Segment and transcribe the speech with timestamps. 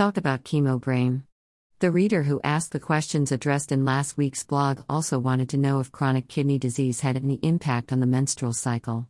[0.00, 1.24] Talk about chemo brain.
[1.80, 5.78] The reader who asked the questions addressed in last week's blog also wanted to know
[5.78, 9.08] if chronic kidney disease had any impact on the menstrual cycle.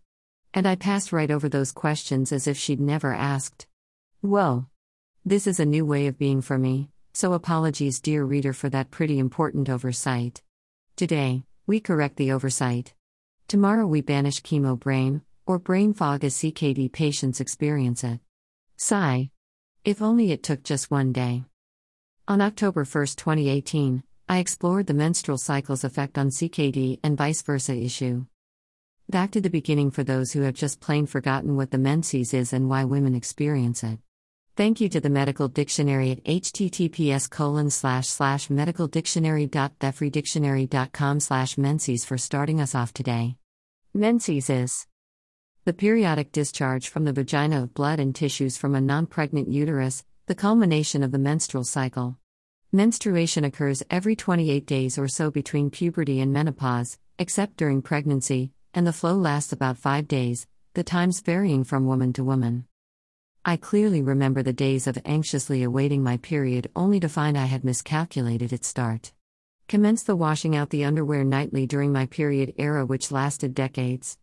[0.52, 3.68] And I passed right over those questions as if she'd never asked.
[4.20, 4.66] Whoa.
[5.24, 8.90] This is a new way of being for me, so apologies, dear reader, for that
[8.90, 10.42] pretty important oversight.
[10.96, 12.94] Today, we correct the oversight.
[13.46, 18.18] Tomorrow, we banish chemo brain, or brain fog as CKD patients experience it.
[18.76, 19.30] Sigh.
[19.82, 21.44] If only it took just one day.
[22.28, 27.74] On October 1, 2018, I explored the menstrual cycle's effect on CKD and vice versa
[27.74, 28.26] issue.
[29.08, 32.52] Back to the beginning for those who have just plain forgotten what the menses is
[32.52, 34.00] and why women experience it.
[34.54, 42.18] Thank you to the Medical Dictionary at https colon slash slash medicaldictionary.thefreedictionary.com slash menses for
[42.18, 43.36] starting us off today.
[43.94, 44.86] Menses is
[45.66, 50.04] the periodic discharge from the vagina of blood and tissues from a non pregnant uterus,
[50.24, 52.16] the culmination of the menstrual cycle.
[52.72, 58.86] Menstruation occurs every 28 days or so between puberty and menopause, except during pregnancy, and
[58.86, 62.64] the flow lasts about five days, the times varying from woman to woman.
[63.44, 67.64] I clearly remember the days of anxiously awaiting my period only to find I had
[67.64, 69.12] miscalculated its start.
[69.68, 74.16] Commence the washing out the underwear nightly during my period era, which lasted decades.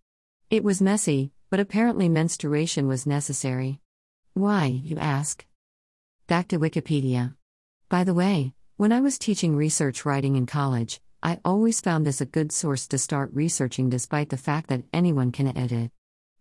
[0.50, 3.82] It was messy, but apparently menstruation was necessary.
[4.34, 5.46] Why, you ask?
[6.28, 7.36] Back to Wikipedia.
[7.90, 12.22] By the way, when I was teaching research writing in college, I always found this
[12.22, 15.92] a good source to start researching despite the fact that anyone can edit.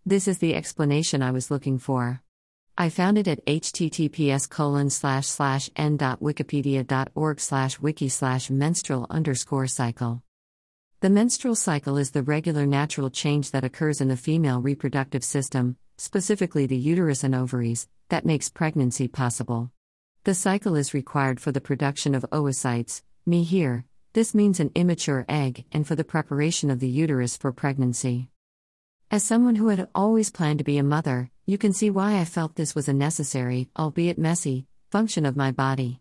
[0.05, 2.23] This is the explanation I was looking for.
[2.79, 10.23] I found it at https colon slash slash en.wikipedia.org slash wiki slash menstrual underscore cycle.
[11.01, 15.77] The menstrual cycle is the regular natural change that occurs in the female reproductive system,
[15.99, 19.71] specifically the uterus and ovaries, that makes pregnancy possible.
[20.25, 25.27] The cycle is required for the production of oocytes, me here, this means an immature
[25.29, 28.31] egg, and for the preparation of the uterus for pregnancy.
[29.11, 32.25] As someone who had always planned to be a mother, you can see why I
[32.25, 36.01] felt this was a necessary, albeit messy, function of my body.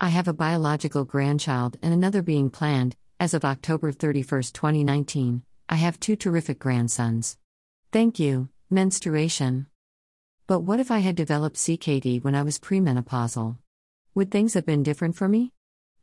[0.00, 2.96] I have a biological grandchild and another being planned.
[3.22, 7.38] As of October 31, 2019, I have two terrific grandsons.
[7.92, 9.68] Thank you, menstruation.
[10.48, 13.58] But what if I had developed CKD when I was premenopausal?
[14.16, 15.52] Would things have been different for me?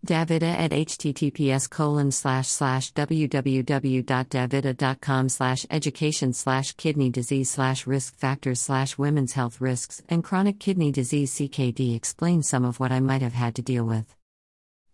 [0.06, 8.62] DaVita at https colon slash slash www.davita.com slash education slash kidney disease slash risk factors
[8.62, 13.22] slash women's health risks and chronic kidney disease CKD explains some of what I might
[13.22, 14.16] have had to deal with.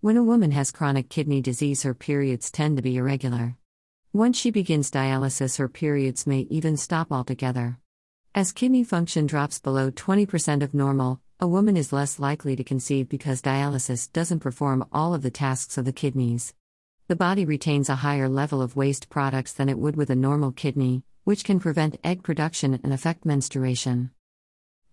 [0.05, 3.57] When a woman has chronic kidney disease, her periods tend to be irregular.
[4.13, 7.79] Once she begins dialysis, her periods may even stop altogether.
[8.35, 13.09] As kidney function drops below 20% of normal, a woman is less likely to conceive
[13.09, 16.53] because dialysis doesn't perform all of the tasks of the kidneys.
[17.07, 20.51] The body retains a higher level of waste products than it would with a normal
[20.51, 24.11] kidney, which can prevent egg production and affect menstruation.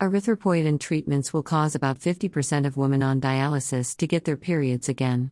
[0.03, 5.31] Erythropoietin treatments will cause about 50% of women on dialysis to get their periods again.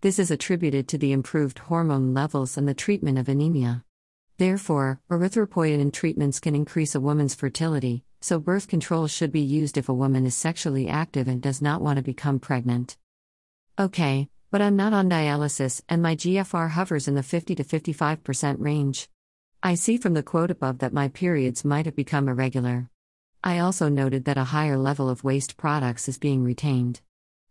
[0.00, 3.84] This is attributed to the improved hormone levels and the treatment of anemia.
[4.36, 9.88] Therefore, erythropoietin treatments can increase a woman's fertility, so birth control should be used if
[9.88, 12.96] a woman is sexually active and does not want to become pregnant.
[13.78, 18.56] Okay, but I'm not on dialysis and my GFR hovers in the 50 to 55%
[18.58, 19.08] range.
[19.62, 22.90] I see from the quote above that my periods might have become irregular.
[23.42, 27.00] I also noted that a higher level of waste products is being retained.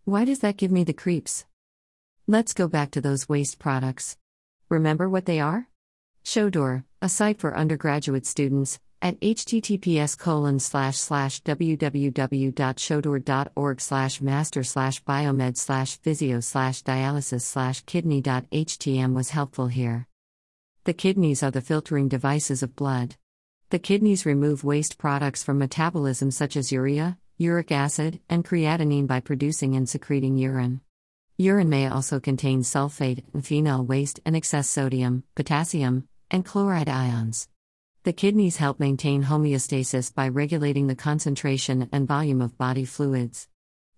[0.03, 1.45] Why does that give me the creeps?
[2.27, 4.17] Let's go back to those waste products.
[4.69, 5.69] Remember what they are?
[6.25, 15.01] Shodor, a site for undergraduate students, at https colon slash slash www.shodor.org slash master slash
[15.03, 20.07] biomed slash physio slash dialysis slash kidney.htm was helpful here.
[20.83, 23.15] The kidneys are the filtering devices of blood.
[23.69, 29.19] The kidneys remove waste products from metabolism such as urea, uric acid, and creatinine by
[29.19, 30.80] producing and secreting urine.
[31.38, 37.50] Urine may also contain sulfate and phenol waste and excess sodium, potassium, and chloride ions.
[38.03, 43.50] The kidneys help maintain homeostasis by regulating the concentration and volume of body fluids.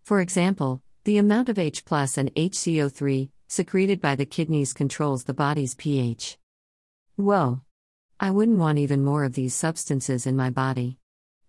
[0.03, 5.75] For example, the amount of H and HCO3 secreted by the kidneys controls the body's
[5.75, 6.39] pH.
[7.17, 7.61] Whoa!
[8.21, 10.97] I wouldn't want even more of these substances in my body.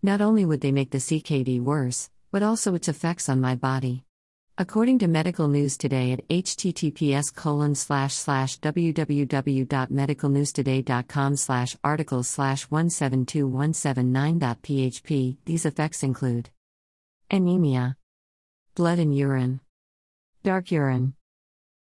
[0.02, 4.04] Not only would they make the CKD worse, but also its effects on my body.
[4.56, 15.36] According to Medical News Today at https colon slash slash www.medicalnewstoday.com slash articles slash 172179.php,
[15.44, 16.50] these effects include
[17.30, 17.96] anemia,
[18.76, 19.58] Blood in urine.
[20.44, 21.14] Dark urine.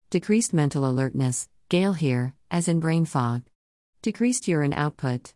[0.10, 3.44] Decreased mental alertness, Gail here, as in brain fog.
[4.02, 5.34] Decreased urine output.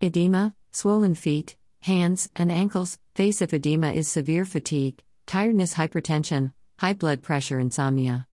[0.00, 2.98] Edema, swollen feet, hands, and ankles.
[3.14, 8.26] Face if edema is severe fatigue, tiredness, hypertension, high blood pressure, insomnia.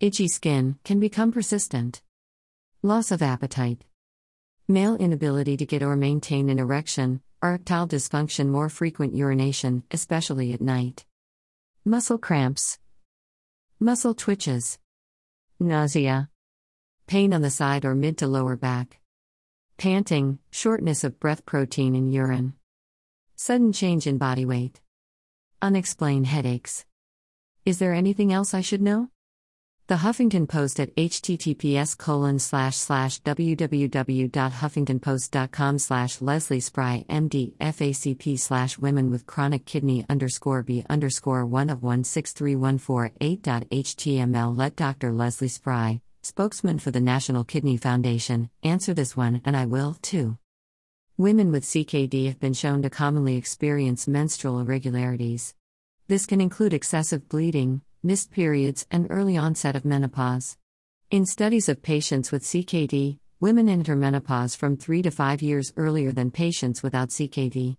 [0.00, 2.02] Itchy skin can become persistent.
[2.82, 3.84] Loss of appetite.
[4.68, 10.60] Male inability to get or maintain an erection, erectile dysfunction, more frequent urination, especially at
[10.60, 11.04] night.
[11.84, 12.78] Muscle cramps.
[13.80, 14.78] Muscle twitches.
[15.58, 16.30] Nausea.
[17.08, 19.00] Pain on the side or mid to lower back.
[19.78, 22.52] Panting, shortness of breath, protein in urine.
[23.34, 24.82] Sudden change in body weight.
[25.62, 26.84] Unexplained headaches.
[27.64, 29.08] Is there anything else I should know?
[29.86, 38.76] The Huffington Post at https colon slash slash www.huffingtonpost.com slash Leslie Spry MD FACP slash
[38.76, 43.46] women with chronic kidney underscore B underscore one of one six three one four eight
[43.46, 45.10] let Dr.
[45.10, 50.38] Leslie Spry, spokesman for the National Kidney Foundation, answer this one and I will too.
[51.16, 55.54] Women with CKD have been shown to commonly experience menstrual irregularities.
[56.06, 60.56] This can include excessive bleeding, missed periods, and early onset of menopause.
[61.10, 66.12] In studies of patients with CKD, women enter menopause from 3 to 5 years earlier
[66.12, 67.76] than patients without CKD.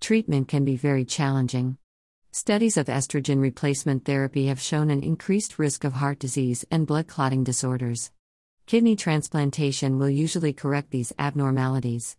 [0.00, 1.76] Treatment can be very challenging.
[2.30, 7.08] Studies of estrogen replacement therapy have shown an increased risk of heart disease and blood
[7.08, 8.10] clotting disorders.
[8.66, 12.18] Kidney transplantation will usually correct these abnormalities.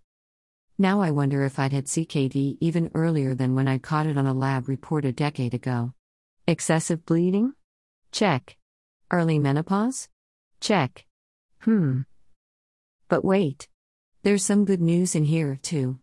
[0.79, 4.25] Now I wonder if I'd had CKD even earlier than when I caught it on
[4.25, 5.93] a lab report a decade ago.
[6.47, 7.53] Excessive bleeding?
[8.11, 8.57] Check.
[9.11, 10.09] Early menopause?
[10.59, 11.05] Check.
[11.59, 12.01] Hmm.
[13.09, 13.67] But wait.
[14.23, 15.99] There's some good news in here, too.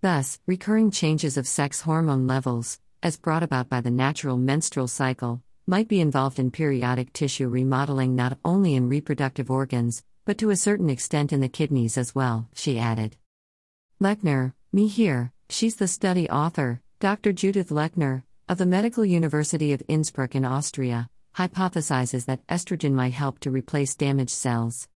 [0.00, 5.42] Thus, recurring changes of sex hormone levels, as brought about by the natural menstrual cycle,
[5.66, 10.56] might be involved in periodic tissue remodeling not only in reproductive organs, but to a
[10.56, 13.16] certain extent in the kidneys as well, she added.
[14.00, 17.32] Lechner, me here, she's the study author, Dr.
[17.32, 23.38] Judith Lechner, of the Medical University of Innsbruck in Austria, hypothesizes that estrogen might help
[23.40, 24.88] to replace damaged cells.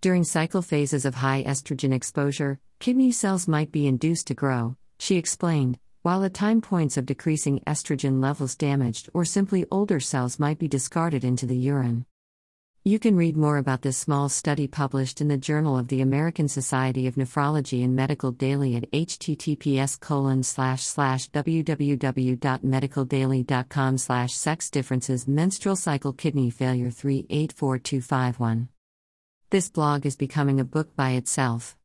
[0.00, 5.16] During cycle phases of high estrogen exposure, kidney cells might be induced to grow, she
[5.16, 10.58] explained, while at time points of decreasing estrogen levels damaged or simply older cells might
[10.58, 12.06] be discarded into the urine.
[12.82, 16.48] You can read more about this small study published in the Journal of the American
[16.48, 25.28] Society of Nephrology and Medical Daily at https colon slash slash www.medicaldaily.com slash sex differences
[25.28, 28.68] menstrual cycle kidney failure 384251.
[29.50, 31.76] This blog is becoming a book by itself.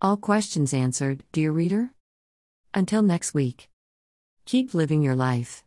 [0.00, 1.90] All questions answered, dear reader?
[2.74, 3.68] Until next week.
[4.44, 5.64] Keep living your life.